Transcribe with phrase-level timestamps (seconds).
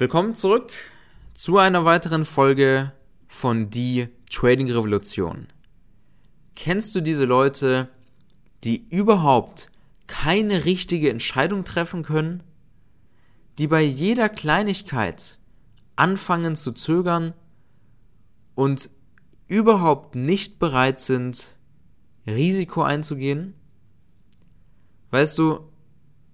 [0.00, 0.70] Willkommen zurück
[1.34, 2.92] zu einer weiteren Folge
[3.26, 5.48] von Die Trading Revolution.
[6.54, 7.88] Kennst du diese Leute,
[8.62, 9.72] die überhaupt
[10.06, 12.44] keine richtige Entscheidung treffen können?
[13.58, 15.40] Die bei jeder Kleinigkeit
[15.96, 17.34] anfangen zu zögern
[18.54, 18.90] und
[19.48, 21.56] überhaupt nicht bereit sind,
[22.24, 23.54] Risiko einzugehen?
[25.10, 25.72] Weißt du,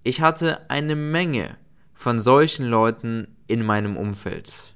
[0.03, 1.57] ich hatte eine Menge
[1.95, 4.75] von solchen Leuten in meinem Umfeld.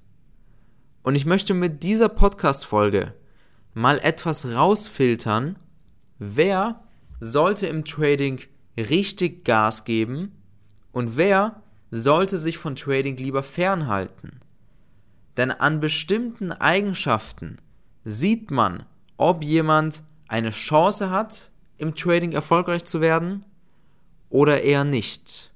[1.03, 3.13] Und ich möchte mit dieser Podcast-Folge
[3.73, 5.57] mal etwas rausfiltern,
[6.17, 6.83] wer
[7.19, 8.41] sollte im Trading
[8.77, 10.31] richtig Gas geben
[10.91, 14.39] und wer sollte sich von Trading lieber fernhalten.
[15.37, 17.57] Denn an bestimmten Eigenschaften
[18.03, 18.85] sieht man,
[19.17, 23.45] ob jemand eine Chance hat, im Trading erfolgreich zu werden
[24.29, 25.51] oder eher nicht.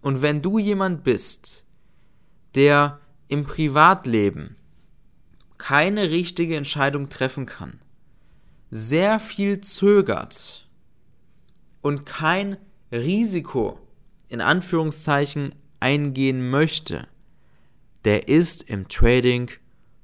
[0.00, 1.64] Und wenn du jemand bist,
[2.54, 4.56] der im Privatleben
[5.58, 7.80] keine richtige Entscheidung treffen kann,
[8.70, 10.68] sehr viel zögert
[11.82, 12.56] und kein
[12.92, 13.78] Risiko
[14.28, 17.08] in Anführungszeichen eingehen möchte,
[18.04, 19.50] der ist im Trading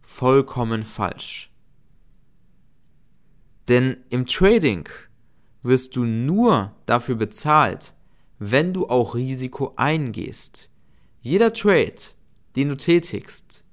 [0.03, 1.51] vollkommen falsch.
[3.69, 4.89] Denn im Trading
[5.63, 7.95] wirst du nur dafür bezahlt,
[8.51, 10.69] wenn du auch Risiko eingehst.
[11.21, 12.15] Jeder Trade
[12.57, 13.65] den du tätigst,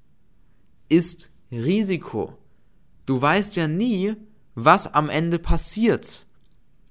[0.88, 2.36] ist Risiko.
[3.06, 4.14] Du weißt ja nie,
[4.54, 6.26] was am Ende passiert.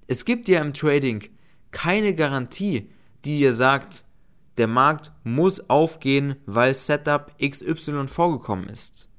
[0.08, 1.30] Es gibt ja im Trading
[1.72, 2.90] keine Garantie,
[3.24, 4.04] die dir sagt,
[4.58, 9.10] der Markt muss aufgehen, weil Setup XY vorgekommen ist.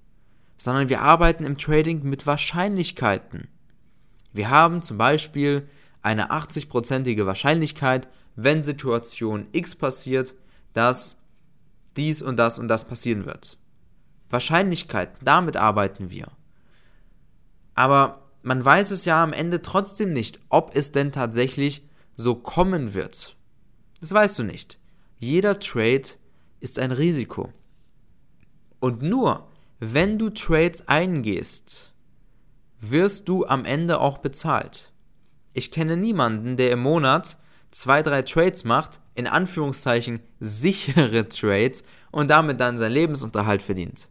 [0.59, 3.49] Sondern wir arbeiten im Trading mit Wahrscheinlichkeiten.
[4.33, 5.69] Wir haben zum Beispiel
[6.03, 10.35] eine 80-prozentige Wahrscheinlichkeit, wenn Situation X passiert,
[10.73, 11.23] dass
[11.97, 13.59] dies und das und das passieren wird.
[14.31, 16.29] Wahrscheinlichkeit, damit arbeiten wir.
[17.75, 21.87] Aber man weiß es ja am Ende trotzdem nicht, ob es denn tatsächlich
[22.17, 23.37] so kommen wird.
[24.01, 24.79] Das weißt du nicht.
[25.19, 26.03] Jeder Trade
[26.61, 27.53] ist ein Risiko.
[28.81, 29.49] Und nur
[29.79, 31.93] wenn du Trades eingehst,
[32.81, 34.92] wirst du am Ende auch bezahlt.
[35.53, 37.37] Ich kenne niemanden, der im Monat
[37.71, 44.09] zwei, drei Trades macht, in Anführungszeichen sichere Trades und damit dann seinen Lebensunterhalt verdient.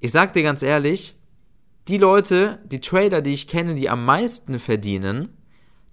[0.00, 1.16] Ich sag dir ganz ehrlich,
[1.88, 5.28] die Leute, die Trader, die ich kenne, die am meisten verdienen,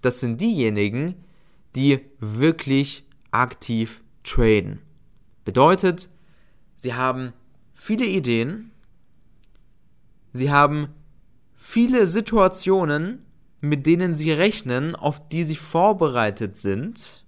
[0.01, 1.15] das sind diejenigen,
[1.75, 4.79] die wirklich aktiv traden.
[5.43, 6.09] Bedeutet,
[6.75, 7.33] sie haben
[7.73, 8.71] viele Ideen,
[10.33, 10.89] sie haben
[11.55, 13.25] viele Situationen,
[13.59, 17.23] mit denen sie rechnen, auf die sie vorbereitet sind,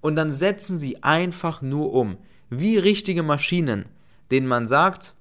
[0.00, 2.18] und dann setzen sie einfach nur um,
[2.50, 3.86] wie richtige Maschinen,
[4.30, 5.14] denen man sagt,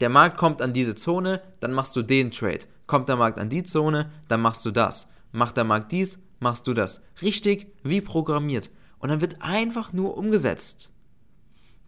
[0.00, 2.66] der Markt kommt an diese Zone, dann machst du den Trade.
[2.86, 5.08] Kommt der Markt an die Zone, dann machst du das.
[5.32, 7.04] Macht der Markt dies, machst du das.
[7.22, 8.70] Richtig wie programmiert.
[8.98, 10.92] Und dann wird einfach nur umgesetzt.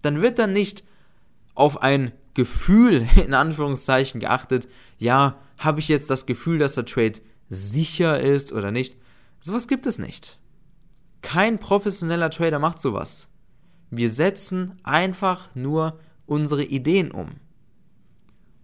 [0.03, 0.85] Dann wird dann nicht
[1.55, 4.69] auf ein Gefühl in Anführungszeichen geachtet,
[4.99, 8.97] ja, habe ich jetzt das Gefühl, dass der Trade sicher ist oder nicht.
[9.41, 10.39] Sowas gibt es nicht.
[11.23, 13.29] Kein professioneller Trader macht sowas.
[13.91, 17.33] Wir setzen einfach nur unsere Ideen um.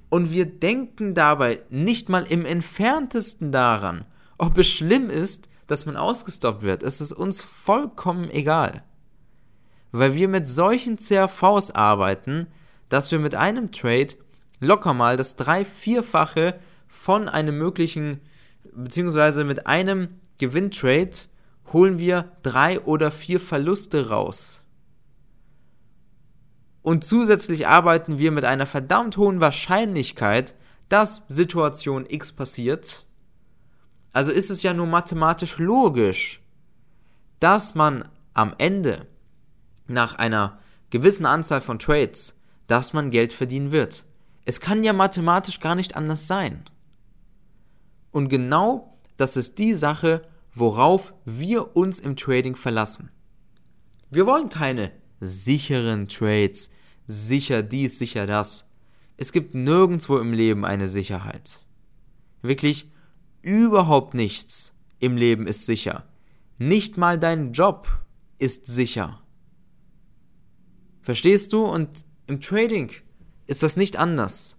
[0.08, 4.04] Und wir denken dabei nicht mal im entferntesten daran,
[4.38, 6.82] ob es schlimm ist, dass man ausgestoppt wird.
[6.82, 8.84] Es ist uns vollkommen egal.
[9.90, 12.46] Weil wir mit solchen CRVs arbeiten,
[12.88, 14.14] dass wir mit einem Trade
[14.60, 16.58] locker mal das drei-, vierfache
[16.88, 18.20] von einem möglichen,
[18.72, 21.16] beziehungsweise mit einem Gewinntrade
[21.72, 24.64] holen wir drei oder vier Verluste raus.
[26.82, 30.54] Und zusätzlich arbeiten wir mit einer verdammt hohen Wahrscheinlichkeit,
[30.88, 33.06] dass Situation X passiert.
[34.12, 36.40] Also ist es ja nur mathematisch logisch,
[37.40, 39.06] dass man am Ende
[39.88, 40.58] nach einer
[40.90, 42.35] gewissen Anzahl von Trades,
[42.66, 44.04] dass man Geld verdienen wird.
[44.44, 46.64] Es kann ja mathematisch gar nicht anders sein.
[48.10, 50.22] Und genau das ist die Sache,
[50.54, 53.10] worauf wir uns im Trading verlassen.
[54.10, 56.70] Wir wollen keine sicheren Trades,
[57.06, 58.68] sicher dies, sicher das.
[59.16, 61.62] Es gibt nirgendwo im Leben eine Sicherheit.
[62.42, 62.90] Wirklich
[63.42, 66.04] überhaupt nichts im Leben ist sicher.
[66.58, 67.88] Nicht mal dein Job
[68.38, 69.20] ist sicher.
[71.02, 71.64] Verstehst du?
[71.64, 72.90] Und im Trading
[73.46, 74.58] ist das nicht anders.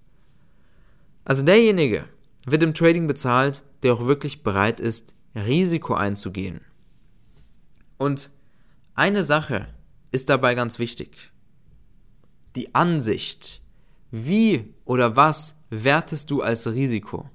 [1.25, 2.05] Also derjenige
[2.45, 6.61] wird im Trading bezahlt, der auch wirklich bereit ist, Risiko einzugehen.
[7.97, 8.31] Und
[8.95, 9.67] eine Sache,
[10.11, 11.31] ist dabei ganz wichtig.
[12.55, 13.61] Die Ansicht.
[14.09, 17.29] Wie oder was wertest du als Risiko?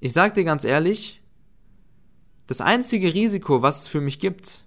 [0.00, 1.22] Ich sag dir ganz ehrlich,
[2.46, 4.64] das einzige Risiko, was es für mich gibt,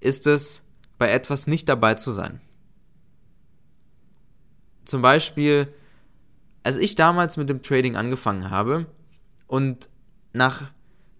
[0.00, 0.62] ist es,
[0.98, 2.40] bei etwas nicht dabei zu sein.
[4.86, 5.68] Zum Beispiel,
[6.62, 8.86] als ich damals mit dem Trading angefangen habe
[9.46, 9.90] und
[10.32, 10.62] nach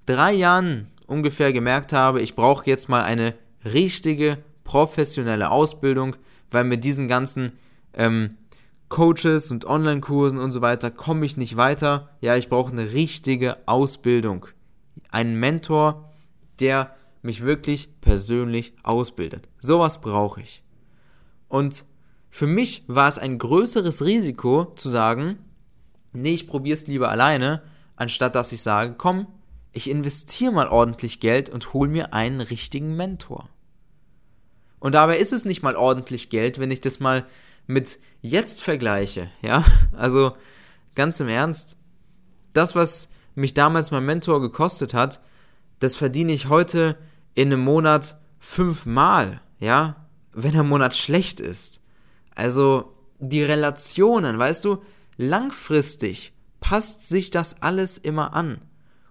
[0.06, 3.34] drei Jahren ungefähr gemerkt habe, ich brauche jetzt mal eine
[3.64, 6.16] richtige professionelle Ausbildung,
[6.50, 7.52] weil mit diesen ganzen
[7.92, 8.38] ähm,
[8.88, 12.10] Coaches und Online-Kursen und so weiter komme ich nicht weiter.
[12.20, 14.46] Ja, ich brauche eine richtige Ausbildung.
[15.10, 16.12] Einen Mentor,
[16.60, 19.48] der mich wirklich persönlich ausbildet.
[19.58, 20.62] Sowas brauche ich.
[21.48, 21.84] Und
[22.31, 25.38] für mich war es ein größeres Risiko zu sagen,
[26.12, 27.62] nee, ich probiere es lieber alleine,
[27.96, 29.26] anstatt dass ich sage, komm,
[29.73, 33.49] ich investiere mal ordentlich Geld und hole mir einen richtigen Mentor.
[34.78, 37.26] Und dabei ist es nicht mal ordentlich Geld, wenn ich das mal
[37.67, 39.64] mit jetzt vergleiche, ja?
[39.93, 40.37] Also
[40.94, 41.76] ganz im Ernst,
[42.52, 45.20] das, was mich damals mein Mentor gekostet hat,
[45.81, 46.96] das verdiene ich heute
[47.34, 50.06] in einem Monat fünfmal, ja?
[50.32, 51.82] Wenn der Monat schlecht ist.
[52.37, 54.79] Also die Relationen, weißt du,
[55.17, 58.61] langfristig passt sich das alles immer an.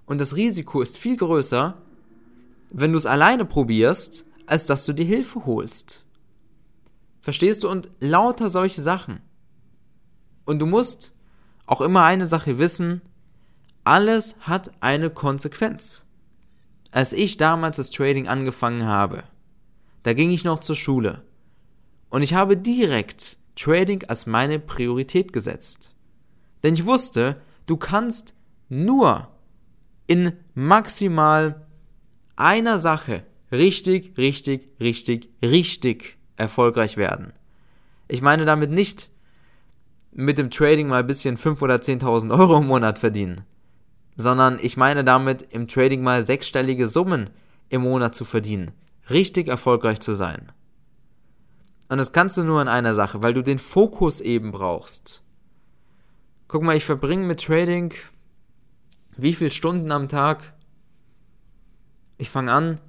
[0.06, 1.78] Und das Risiko ist viel größer,
[2.70, 6.06] wenn du es alleine probierst, als dass du dir Hilfe holst.
[7.22, 7.70] Verstehst du?
[7.70, 9.20] Und lauter solche Sachen.
[10.46, 11.14] Und du musst
[11.66, 13.02] auch immer eine Sache wissen,
[13.84, 16.06] alles hat eine Konsequenz.
[16.92, 19.24] Als ich damals das Trading angefangen habe,
[20.04, 21.25] da ging ich noch zur Schule.
[22.16, 25.94] Und ich habe direkt Trading als meine Priorität gesetzt.
[26.64, 28.36] Denn ich wusste, du kannst
[28.70, 29.28] nur
[30.08, 31.68] in maximal
[32.38, 37.34] einer Sache richtig, richtig, richtig, richtig erfolgreich werden.
[38.08, 39.10] Ich meine damit nicht
[40.14, 43.42] mit dem Trading mal ein bisschen 5.000 oder 10.000 Euro im Monat verdienen,
[44.16, 47.30] sondern ich meine damit im Trading mal sechsstellige Summen
[47.68, 48.72] im Monat zu verdienen,
[49.10, 50.54] richtig erfolgreich zu sein.
[51.88, 55.24] Und das kannst du nur in einer Sache, weil du den Fokus eben brauchst.
[56.48, 57.94] Guck mal, ich verbringe mit Trading
[59.18, 60.54] wie viele Stunden am Tag?
[62.18, 62.82] Ich fange an,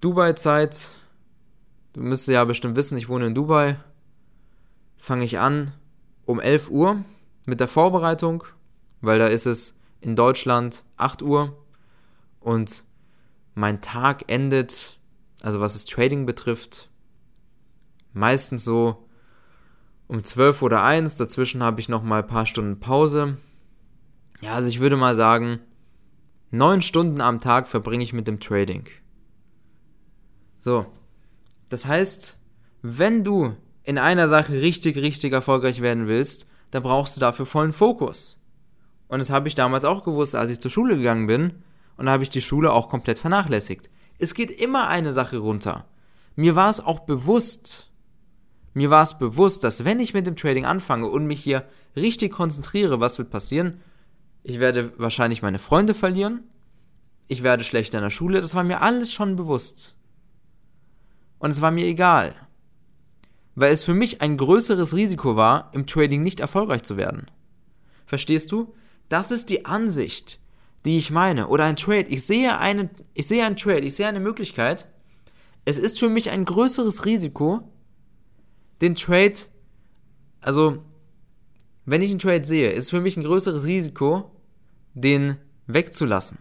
[0.00, 0.90] Dubai-Zeit,
[1.92, 3.78] du müsstest ja bestimmt wissen, ich wohne in Dubai,
[4.98, 5.72] fange ich an
[6.24, 7.04] um 11 Uhr
[7.46, 8.44] mit der Vorbereitung,
[9.00, 11.56] weil da ist es in Deutschland 8 Uhr
[12.40, 12.84] und
[13.54, 14.98] mein Tag endet,
[15.40, 16.88] also was das Trading betrifft,
[18.12, 19.08] meistens so
[20.08, 23.38] um 12 oder 1, dazwischen habe ich noch mal ein paar Stunden Pause.
[24.40, 25.60] Ja, also ich würde mal sagen,
[26.50, 28.86] 9 Stunden am Tag verbringe ich mit dem Trading.
[30.60, 30.86] So,
[31.70, 32.38] das heißt,
[32.82, 37.72] wenn du in einer Sache richtig, richtig erfolgreich werden willst, dann brauchst du dafür vollen
[37.72, 38.42] Fokus.
[39.08, 41.62] Und das habe ich damals auch gewusst, als ich zur Schule gegangen bin.
[41.96, 43.90] Und da habe ich die Schule auch komplett vernachlässigt.
[44.18, 45.86] Es geht immer eine Sache runter.
[46.34, 47.90] Mir war es auch bewusst,
[48.74, 51.64] mir war es bewusst, dass wenn ich mit dem Trading anfange und mich hier
[51.94, 53.80] richtig konzentriere, was wird passieren?
[54.42, 56.44] Ich werde wahrscheinlich meine Freunde verlieren.
[57.28, 58.40] Ich werde schlechter in der Schule.
[58.40, 59.94] Das war mir alles schon bewusst.
[61.38, 62.34] Und es war mir egal.
[63.54, 67.30] Weil es für mich ein größeres Risiko war, im Trading nicht erfolgreich zu werden.
[68.06, 68.74] Verstehst du?
[69.08, 70.40] Das ist die Ansicht,
[70.84, 71.48] die ich meine.
[71.48, 72.06] Oder ein Trade.
[72.08, 74.88] Ich sehe einen, ich sehe einen Trade, ich sehe eine Möglichkeit.
[75.64, 77.71] Es ist für mich ein größeres Risiko,
[78.82, 79.34] den Trade,
[80.40, 80.84] also,
[81.86, 84.30] wenn ich einen Trade sehe, ist für mich ein größeres Risiko,
[84.92, 85.36] den
[85.66, 86.38] wegzulassen.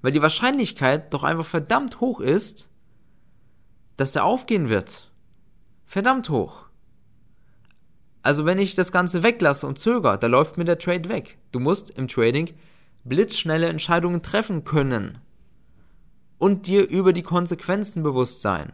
[0.00, 2.70] Weil die Wahrscheinlichkeit doch einfach verdammt hoch ist,
[3.96, 5.12] dass er aufgehen wird.
[5.86, 6.64] Verdammt hoch.
[8.22, 11.38] Also wenn ich das Ganze weglasse und zögere, da läuft mir der Trade weg.
[11.52, 12.54] Du musst im Trading
[13.04, 15.18] blitzschnelle Entscheidungen treffen können
[16.38, 18.72] und dir über die Konsequenzen bewusst sein.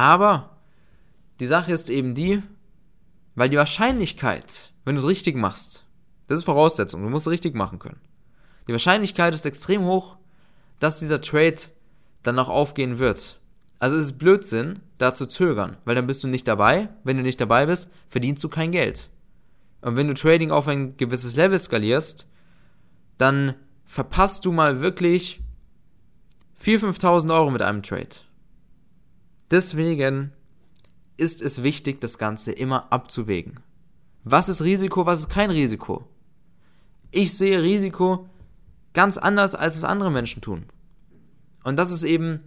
[0.00, 0.56] Aber
[1.40, 2.42] die Sache ist eben die,
[3.34, 5.84] weil die Wahrscheinlichkeit, wenn du es richtig machst,
[6.26, 8.00] das ist Voraussetzung, du musst es richtig machen können.
[8.66, 10.16] Die Wahrscheinlichkeit ist extrem hoch,
[10.78, 11.60] dass dieser Trade
[12.22, 13.40] dann auch aufgehen wird.
[13.78, 16.88] Also es ist Blödsinn, da zu zögern, weil dann bist du nicht dabei.
[17.04, 19.10] Wenn du nicht dabei bist, verdienst du kein Geld.
[19.82, 22.26] Und wenn du Trading auf ein gewisses Level skalierst,
[23.18, 23.54] dann
[23.84, 25.42] verpasst du mal wirklich
[26.64, 28.16] 4.000, 5.000 Euro mit einem Trade.
[29.50, 30.32] Deswegen
[31.16, 33.60] ist es wichtig, das Ganze immer abzuwägen.
[34.24, 36.06] Was ist Risiko, was ist kein Risiko?
[37.10, 38.28] Ich sehe Risiko
[38.92, 40.66] ganz anders, als es andere Menschen tun.
[41.64, 42.40] Und das ist eben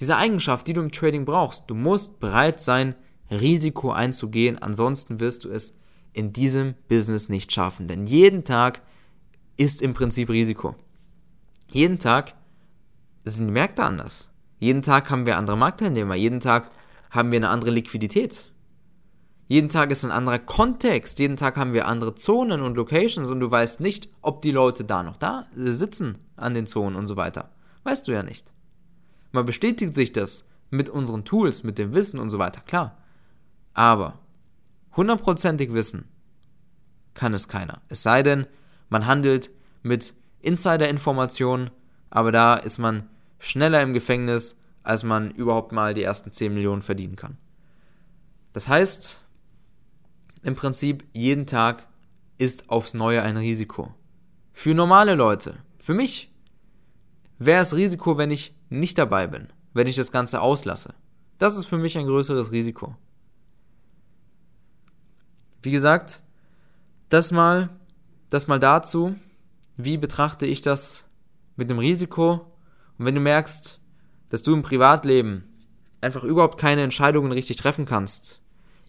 [0.00, 1.68] diese Eigenschaft, die du im Trading brauchst.
[1.68, 2.94] Du musst bereit sein,
[3.30, 5.78] Risiko einzugehen, ansonsten wirst du es
[6.12, 7.88] in diesem Business nicht schaffen.
[7.88, 8.82] Denn jeden Tag
[9.56, 10.74] ist im Prinzip Risiko.
[11.68, 12.34] Jeden Tag
[13.24, 14.31] sind die Märkte anders.
[14.62, 16.14] Jeden Tag haben wir andere Marktteilnehmer.
[16.14, 16.70] Jeden Tag
[17.10, 18.46] haben wir eine andere Liquidität.
[19.48, 21.18] Jeden Tag ist ein anderer Kontext.
[21.18, 24.84] Jeden Tag haben wir andere Zonen und Locations und du weißt nicht, ob die Leute
[24.84, 27.50] da noch da sitzen an den Zonen und so weiter.
[27.82, 28.52] Weißt du ja nicht.
[29.32, 32.98] Man bestätigt sich das mit unseren Tools, mit dem Wissen und so weiter, klar.
[33.74, 34.20] Aber
[34.94, 36.04] hundertprozentig wissen
[37.14, 37.82] kann es keiner.
[37.88, 38.46] Es sei denn,
[38.90, 39.50] man handelt
[39.82, 41.70] mit Insider-Informationen,
[42.10, 43.08] aber da ist man
[43.42, 47.36] schneller im Gefängnis, als man überhaupt mal die ersten 10 Millionen verdienen kann.
[48.52, 49.20] Das heißt,
[50.42, 51.88] im Prinzip jeden Tag
[52.38, 53.92] ist aufs Neue ein Risiko.
[54.52, 56.32] Für normale Leute, für mich,
[57.38, 60.94] wäre es Risiko, wenn ich nicht dabei bin, wenn ich das Ganze auslasse.
[61.38, 62.94] Das ist für mich ein größeres Risiko.
[65.62, 66.22] Wie gesagt,
[67.08, 67.70] das mal,
[68.30, 69.16] das mal dazu,
[69.76, 71.08] wie betrachte ich das
[71.56, 72.51] mit dem Risiko.
[72.98, 73.80] Und wenn du merkst,
[74.28, 75.44] dass du im Privatleben
[76.00, 78.42] einfach überhaupt keine Entscheidungen richtig treffen kannst,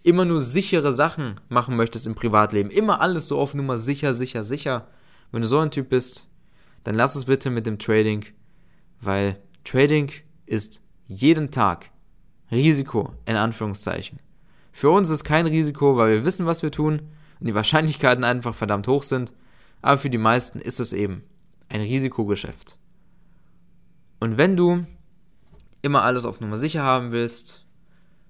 [0.03, 4.43] immer nur sichere Sachen machen möchtest im Privatleben, immer alles so auf Nummer sicher, sicher,
[4.43, 4.88] sicher,
[5.31, 6.29] wenn du so ein Typ bist,
[6.83, 8.25] dann lass es bitte mit dem Trading,
[9.01, 10.12] weil Trading
[10.45, 11.89] ist jeden Tag
[12.51, 14.19] Risiko in Anführungszeichen.
[14.72, 17.01] Für uns ist kein Risiko, weil wir wissen, was wir tun
[17.39, 19.33] und die Wahrscheinlichkeiten einfach verdammt hoch sind,
[19.81, 21.24] aber für die meisten ist es eben
[21.69, 22.77] ein Risikogeschäft.
[24.24, 24.86] Und wenn du
[25.82, 27.65] immer alles auf Nummer sicher haben willst,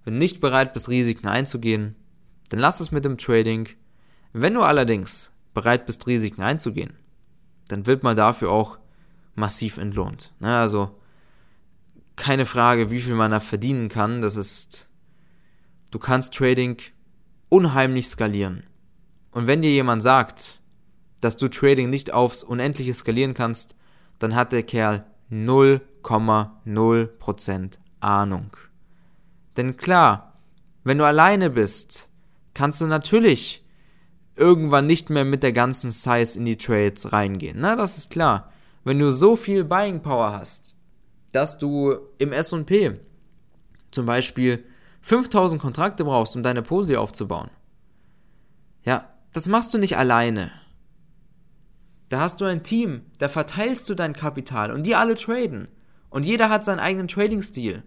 [0.04, 1.96] wenn du nicht bereit bist, Risiken einzugehen,
[2.50, 3.70] dann lass es mit dem Trading.
[4.32, 6.98] Wenn du allerdings bereit bist, Risiken einzugehen,
[7.68, 8.80] dann wird man dafür auch
[9.36, 10.34] massiv entlohnt.
[10.40, 11.00] Ne, also
[12.16, 14.24] keine Frage, wie viel man da verdienen kann.
[14.24, 14.90] Das ist,
[15.92, 16.78] du kannst Trading
[17.50, 18.64] unheimlich skalieren.
[19.30, 20.60] Und wenn dir jemand sagt,
[21.22, 23.76] dass du Trading nicht aufs Unendliche skalieren kannst,
[24.18, 28.56] dann hat der Kerl 0,0% Ahnung.
[29.58, 30.34] Denn klar,
[30.84, 32.10] wenn du alleine bist,
[32.54, 33.64] kannst du natürlich
[34.36, 37.58] irgendwann nicht mehr mit der ganzen Size in die Trades reingehen.
[37.60, 38.52] Na, das ist klar.
[38.84, 40.76] Wenn du so viel Buying Power hast,
[41.32, 43.00] dass du im S&P
[43.92, 44.66] zum Beispiel
[45.02, 47.50] 5000 Kontrakte brauchst, um deine Posi aufzubauen.
[48.84, 50.52] Ja, das machst du nicht alleine.
[52.14, 55.68] Da hast du ein Team, da verteilst du dein Kapital und die alle traden.
[56.12, 57.82] Und jeder hat seinen eigenen Trading-Stil.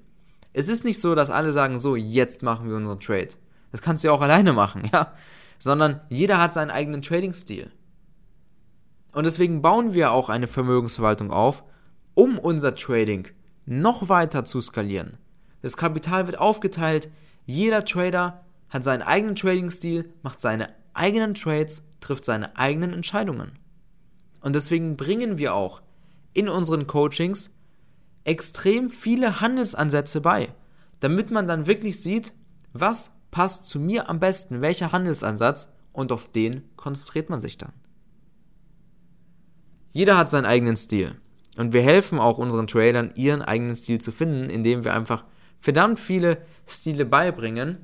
[0.52, 3.28] Es ist nicht so, dass alle sagen, so, jetzt machen wir unseren Trade.
[3.70, 5.12] Das kannst du ja auch alleine machen, ja.
[5.60, 7.70] Sondern jeder hat seinen eigenen Trading-Stil.
[9.12, 11.62] Und deswegen bauen wir auch eine Vermögensverwaltung auf,
[12.14, 13.28] um unser Trading
[13.64, 15.18] noch weiter zu skalieren.
[15.62, 17.10] Das Kapital wird aufgeteilt,
[17.44, 23.52] jeder Trader hat seinen eigenen Trading-Stil, macht seine eigenen Trades, trifft seine eigenen Entscheidungen.
[24.46, 25.82] Und deswegen bringen wir auch
[26.32, 27.50] in unseren Coachings
[28.22, 30.54] extrem viele Handelsansätze bei,
[31.00, 32.32] damit man dann wirklich sieht,
[32.72, 37.72] was passt zu mir am besten, welcher Handelsansatz und auf den konzentriert man sich dann.
[39.92, 41.16] Jeder hat seinen eigenen Stil
[41.56, 45.24] und wir helfen auch unseren Tradern, ihren eigenen Stil zu finden, indem wir einfach
[45.58, 46.38] verdammt viele
[46.68, 47.78] Stile beibringen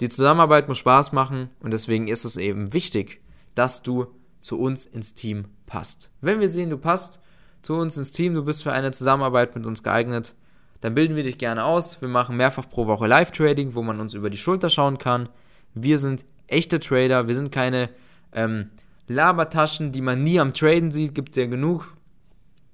[0.01, 3.21] Die Zusammenarbeit muss Spaß machen und deswegen ist es eben wichtig,
[3.55, 4.07] dass du
[4.41, 6.11] zu uns ins Team passt.
[6.21, 7.23] Wenn wir sehen, du passt
[7.63, 10.35] zu uns ins Team, du bist für eine Zusammenarbeit mit uns geeignet,
[10.81, 12.01] dann bilden wir dich gerne aus.
[12.01, 15.29] Wir machen mehrfach pro Woche Live-Trading, wo man uns über die Schulter schauen kann.
[15.75, 17.91] Wir sind echte Trader, wir sind keine
[18.33, 18.71] ähm,
[19.07, 21.15] Labertaschen, die man nie am Traden sieht.
[21.15, 21.93] Gibt ja genug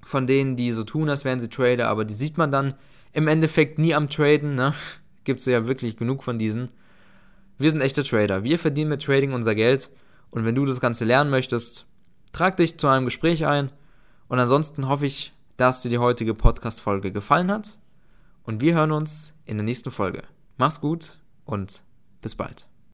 [0.03, 2.75] von denen, die so tun, als wären sie Trader, aber die sieht man dann
[3.13, 4.55] im Endeffekt nie am Traden.
[4.55, 4.75] Ne?
[5.25, 6.71] gibt es ja wirklich genug von diesen.
[7.59, 8.45] Wir sind echte Trader.
[8.45, 9.91] Wir verdienen mit Trading unser Geld.
[10.31, 11.87] Und wenn du das Ganze lernen möchtest,
[12.35, 13.71] trag dich zu einem Gespräch ein.
[14.29, 17.79] Und ansonsten hoffe ich, dass dir die heutige Podcast-Folge gefallen hat.
[18.43, 20.25] Und wir hören uns in der nächsten Folge.
[20.59, 21.81] Mach's gut und
[22.21, 22.74] bis bald.